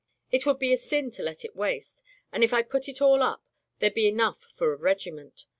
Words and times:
It 0.31 0.47
would 0.47 0.57
be 0.57 0.73
a 0.73 0.77
sin 0.77 1.11
to 1.11 1.21
let 1.21 1.45
it 1.45 1.55
waste, 1.55 2.03
and 2.31 2.43
if 2.43 2.53
I 2.53 2.63
put 2.63 2.89
it 2.89 3.03
all 3.03 3.21
up, 3.21 3.43
there'd 3.77 3.93
be 3.93 4.07
enough 4.07 4.39
for 4.41 4.73
a 4.73 4.75
regiment. 4.75 5.45